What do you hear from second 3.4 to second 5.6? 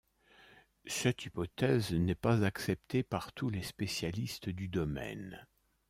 les spécialistes du domaine.